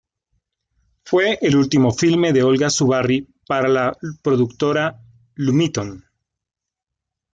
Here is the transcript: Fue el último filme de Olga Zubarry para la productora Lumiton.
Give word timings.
Fue 1.03 1.37
el 1.43 1.55
último 1.55 1.91
filme 1.91 2.33
de 2.33 2.41
Olga 2.41 2.71
Zubarry 2.71 3.27
para 3.45 3.67
la 3.67 3.95
productora 4.23 4.99
Lumiton. 5.35 6.03